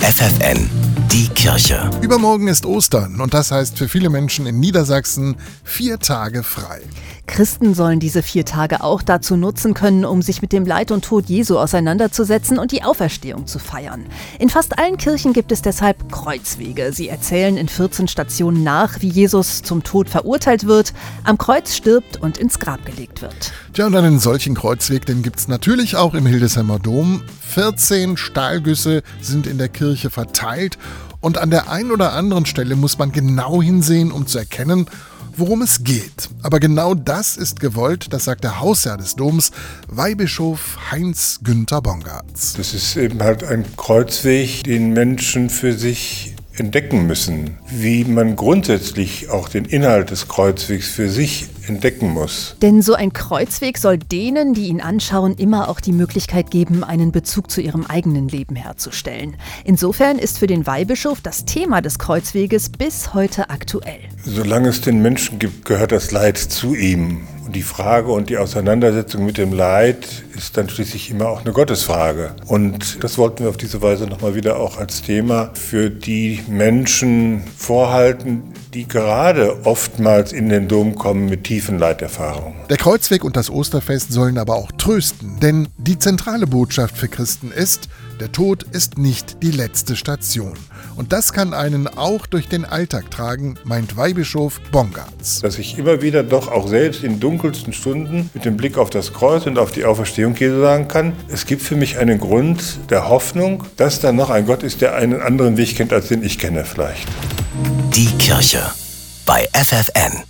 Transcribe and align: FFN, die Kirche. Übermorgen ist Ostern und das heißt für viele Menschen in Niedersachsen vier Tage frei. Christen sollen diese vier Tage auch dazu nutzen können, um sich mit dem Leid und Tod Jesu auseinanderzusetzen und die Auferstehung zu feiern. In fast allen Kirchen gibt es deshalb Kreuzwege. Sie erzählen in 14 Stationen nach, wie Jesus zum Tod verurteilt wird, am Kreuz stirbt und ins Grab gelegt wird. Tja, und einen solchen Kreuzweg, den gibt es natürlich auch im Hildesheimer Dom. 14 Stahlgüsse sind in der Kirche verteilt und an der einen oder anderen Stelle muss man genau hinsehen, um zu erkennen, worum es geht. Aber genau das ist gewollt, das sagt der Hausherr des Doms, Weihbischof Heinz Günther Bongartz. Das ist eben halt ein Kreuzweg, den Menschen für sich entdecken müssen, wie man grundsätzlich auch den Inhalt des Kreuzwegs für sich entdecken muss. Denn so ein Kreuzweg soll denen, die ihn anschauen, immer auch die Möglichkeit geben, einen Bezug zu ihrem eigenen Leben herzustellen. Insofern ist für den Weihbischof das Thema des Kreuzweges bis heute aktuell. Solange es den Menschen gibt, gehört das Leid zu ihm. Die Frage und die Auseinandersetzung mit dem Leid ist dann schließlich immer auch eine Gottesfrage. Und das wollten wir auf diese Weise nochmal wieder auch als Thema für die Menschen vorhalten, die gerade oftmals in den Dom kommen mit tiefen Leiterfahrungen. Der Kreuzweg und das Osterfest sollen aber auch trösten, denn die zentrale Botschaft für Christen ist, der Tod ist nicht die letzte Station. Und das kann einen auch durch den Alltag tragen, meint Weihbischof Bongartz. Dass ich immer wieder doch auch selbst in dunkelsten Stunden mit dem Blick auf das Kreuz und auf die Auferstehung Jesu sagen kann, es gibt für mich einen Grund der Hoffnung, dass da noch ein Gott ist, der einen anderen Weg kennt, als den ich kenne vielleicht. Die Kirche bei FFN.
FFN, 0.00 0.68
die 1.12 1.28
Kirche. 1.30 1.90
Übermorgen 2.02 2.46
ist 2.46 2.64
Ostern 2.64 3.20
und 3.20 3.34
das 3.34 3.50
heißt 3.50 3.76
für 3.76 3.88
viele 3.88 4.10
Menschen 4.10 4.46
in 4.46 4.60
Niedersachsen 4.60 5.34
vier 5.64 5.98
Tage 5.98 6.44
frei. 6.44 6.82
Christen 7.26 7.74
sollen 7.74 7.98
diese 7.98 8.22
vier 8.22 8.44
Tage 8.44 8.82
auch 8.82 9.02
dazu 9.02 9.36
nutzen 9.36 9.74
können, 9.74 10.04
um 10.04 10.22
sich 10.22 10.40
mit 10.40 10.52
dem 10.52 10.64
Leid 10.64 10.92
und 10.92 11.04
Tod 11.04 11.26
Jesu 11.26 11.58
auseinanderzusetzen 11.58 12.58
und 12.58 12.70
die 12.70 12.84
Auferstehung 12.84 13.46
zu 13.46 13.58
feiern. 13.58 14.04
In 14.38 14.50
fast 14.50 14.78
allen 14.78 14.98
Kirchen 14.98 15.32
gibt 15.32 15.50
es 15.50 15.62
deshalb 15.62 16.12
Kreuzwege. 16.12 16.92
Sie 16.92 17.08
erzählen 17.08 17.56
in 17.56 17.68
14 17.68 18.06
Stationen 18.06 18.62
nach, 18.62 19.00
wie 19.00 19.08
Jesus 19.08 19.62
zum 19.62 19.82
Tod 19.82 20.08
verurteilt 20.08 20.66
wird, 20.66 20.92
am 21.24 21.38
Kreuz 21.38 21.74
stirbt 21.74 22.18
und 22.18 22.38
ins 22.38 22.58
Grab 22.58 22.84
gelegt 22.84 23.22
wird. 23.22 23.52
Tja, 23.72 23.86
und 23.86 23.96
einen 23.96 24.18
solchen 24.18 24.54
Kreuzweg, 24.54 25.06
den 25.06 25.22
gibt 25.22 25.38
es 25.38 25.48
natürlich 25.48 25.96
auch 25.96 26.14
im 26.14 26.26
Hildesheimer 26.26 26.78
Dom. 26.78 27.22
14 27.50 28.16
Stahlgüsse 28.16 29.02
sind 29.20 29.46
in 29.46 29.58
der 29.58 29.68
Kirche 29.68 30.10
verteilt 30.10 30.78
und 31.20 31.38
an 31.38 31.50
der 31.50 31.70
einen 31.70 31.90
oder 31.90 32.12
anderen 32.12 32.46
Stelle 32.46 32.76
muss 32.76 32.98
man 32.98 33.12
genau 33.12 33.62
hinsehen, 33.62 34.10
um 34.10 34.26
zu 34.26 34.38
erkennen, 34.38 34.86
worum 35.36 35.62
es 35.62 35.84
geht. 35.84 36.28
Aber 36.42 36.60
genau 36.60 36.94
das 36.94 37.36
ist 37.36 37.60
gewollt, 37.60 38.12
das 38.12 38.24
sagt 38.24 38.44
der 38.44 38.60
Hausherr 38.60 38.96
des 38.96 39.16
Doms, 39.16 39.50
Weihbischof 39.88 40.78
Heinz 40.90 41.40
Günther 41.42 41.82
Bongartz. 41.82 42.54
Das 42.54 42.74
ist 42.74 42.96
eben 42.96 43.22
halt 43.22 43.44
ein 43.44 43.64
Kreuzweg, 43.76 44.64
den 44.64 44.92
Menschen 44.92 45.50
für 45.50 45.72
sich 45.72 46.34
entdecken 46.60 47.06
müssen, 47.06 47.56
wie 47.68 48.04
man 48.04 48.36
grundsätzlich 48.36 49.30
auch 49.30 49.48
den 49.48 49.64
Inhalt 49.64 50.10
des 50.10 50.28
Kreuzwegs 50.28 50.88
für 50.88 51.08
sich 51.08 51.48
entdecken 51.66 52.10
muss. 52.10 52.56
Denn 52.62 52.82
so 52.82 52.94
ein 52.94 53.12
Kreuzweg 53.12 53.78
soll 53.78 53.98
denen, 53.98 54.54
die 54.54 54.66
ihn 54.66 54.80
anschauen, 54.80 55.34
immer 55.36 55.68
auch 55.68 55.80
die 55.80 55.92
Möglichkeit 55.92 56.50
geben, 56.50 56.84
einen 56.84 57.12
Bezug 57.12 57.50
zu 57.50 57.60
ihrem 57.60 57.86
eigenen 57.86 58.28
Leben 58.28 58.56
herzustellen. 58.56 59.36
Insofern 59.64 60.18
ist 60.18 60.38
für 60.38 60.46
den 60.46 60.66
Weihbischof 60.66 61.20
das 61.20 61.44
Thema 61.44 61.80
des 61.80 61.98
Kreuzweges 61.98 62.68
bis 62.70 63.14
heute 63.14 63.50
aktuell. 63.50 64.00
Solange 64.22 64.68
es 64.68 64.80
den 64.80 65.00
Menschen 65.02 65.38
gibt, 65.38 65.64
gehört 65.64 65.92
das 65.92 66.10
Leid 66.10 66.38
zu 66.38 66.74
ihm. 66.74 67.22
Die 67.52 67.62
Frage 67.62 68.12
und 68.12 68.30
die 68.30 68.38
Auseinandersetzung 68.38 69.26
mit 69.26 69.36
dem 69.36 69.52
Leid 69.52 70.22
ist 70.36 70.56
dann 70.56 70.68
schließlich 70.68 71.10
immer 71.10 71.28
auch 71.28 71.40
eine 71.40 71.52
Gottesfrage. 71.52 72.36
Und 72.46 73.02
das 73.02 73.18
wollten 73.18 73.42
wir 73.42 73.50
auf 73.50 73.56
diese 73.56 73.82
Weise 73.82 74.06
nochmal 74.06 74.36
wieder 74.36 74.58
auch 74.58 74.78
als 74.78 75.02
Thema 75.02 75.50
für 75.54 75.90
die 75.90 76.40
Menschen 76.48 77.42
vorhalten, 77.56 78.54
die 78.72 78.86
gerade 78.86 79.66
oftmals 79.66 80.32
in 80.32 80.48
den 80.48 80.68
Dom 80.68 80.94
kommen 80.94 81.28
mit 81.28 81.42
tiefen 81.42 81.80
Leiterfahrungen. 81.80 82.54
Der 82.68 82.76
Kreuzweg 82.76 83.24
und 83.24 83.36
das 83.36 83.50
Osterfest 83.50 84.12
sollen 84.12 84.38
aber 84.38 84.54
auch 84.54 84.70
trösten, 84.78 85.40
denn 85.40 85.66
die 85.76 85.98
zentrale 85.98 86.46
Botschaft 86.46 86.96
für 86.96 87.08
Christen 87.08 87.50
ist, 87.50 87.88
der 88.20 88.32
Tod 88.32 88.64
ist 88.70 88.98
nicht 88.98 89.42
die 89.42 89.50
letzte 89.50 89.96
Station. 89.96 90.52
Und 90.96 91.12
das 91.12 91.32
kann 91.32 91.54
einen 91.54 91.88
auch 91.88 92.26
durch 92.26 92.48
den 92.48 92.64
Alltag 92.64 93.10
tragen, 93.10 93.56
meint 93.64 93.96
Weihbischof 93.96 94.60
Bongartz. 94.70 95.40
Dass 95.40 95.58
ich 95.58 95.78
immer 95.78 96.02
wieder 96.02 96.22
doch 96.22 96.48
auch 96.48 96.68
selbst 96.68 97.02
in 97.02 97.18
dunkelsten 97.18 97.72
Stunden 97.72 98.30
mit 98.34 98.44
dem 98.44 98.56
Blick 98.56 98.76
auf 98.76 98.90
das 98.90 99.12
Kreuz 99.12 99.46
und 99.46 99.58
auf 99.58 99.72
die 99.72 99.84
Auferstehung 99.84 100.36
Jesu 100.36 100.60
sagen 100.60 100.88
kann, 100.88 101.14
es 101.28 101.46
gibt 101.46 101.62
für 101.62 101.76
mich 101.76 101.98
einen 101.98 102.18
Grund 102.18 102.78
der 102.90 103.08
Hoffnung, 103.08 103.64
dass 103.76 104.00
da 104.00 104.12
noch 104.12 104.30
ein 104.30 104.46
Gott 104.46 104.62
ist, 104.62 104.82
der 104.82 104.94
einen 104.94 105.22
anderen 105.22 105.56
Weg 105.56 105.76
kennt, 105.76 105.92
als 105.92 106.08
den 106.08 106.22
ich 106.22 106.38
kenne 106.38 106.64
vielleicht. 106.64 107.08
Die 107.94 108.06
Kirche 108.18 108.62
bei 109.24 109.48
FFN. 109.52 110.29